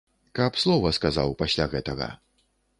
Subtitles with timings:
[0.39, 2.11] Каб слова сказаў пасля гэтага.